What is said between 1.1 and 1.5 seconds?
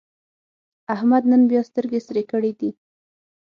نن